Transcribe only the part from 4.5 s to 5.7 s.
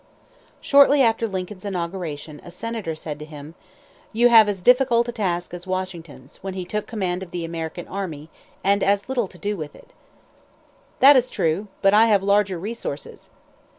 difficult a task as